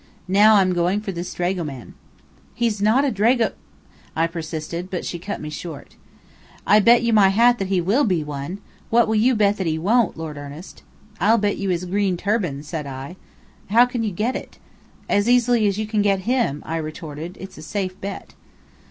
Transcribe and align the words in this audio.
Now 0.27 0.55
I'm 0.55 0.73
going 0.73 0.99
for 1.01 1.11
this 1.11 1.31
dragoman." 1.35 1.93
"He's 2.55 2.81
not 2.81 3.05
a 3.05 3.11
drag" 3.11 3.39
I 4.15 4.25
persisted, 4.25 4.89
but 4.89 5.05
she 5.05 5.19
cut 5.19 5.39
me 5.39 5.51
short. 5.51 5.95
"I 6.65 6.79
bet 6.79 7.03
you 7.03 7.13
my 7.13 7.29
hat 7.29 7.61
he 7.61 7.79
will 7.81 8.03
be 8.03 8.23
one! 8.23 8.61
What 8.89 9.07
will 9.07 9.13
you 9.13 9.35
bet 9.35 9.57
that 9.57 9.67
he 9.67 9.77
won't, 9.77 10.17
Lord 10.17 10.37
Ernest?" 10.37 10.81
"I'll 11.19 11.37
bet 11.37 11.57
you 11.57 11.69
his 11.69 11.85
green 11.85 12.17
turban," 12.17 12.63
said 12.63 12.87
I. 12.87 13.15
"How 13.69 13.85
can 13.85 14.01
you 14.03 14.09
get 14.09 14.35
it?" 14.35 14.57
"As 15.07 15.29
easily 15.29 15.67
as 15.67 15.77
you 15.77 15.85
can 15.85 16.01
get 16.01 16.21
him," 16.21 16.63
I 16.65 16.77
retorted. 16.77 17.37
"It's 17.39 17.59
a 17.59 17.61
safe 17.61 17.93
bet." 18.01 18.33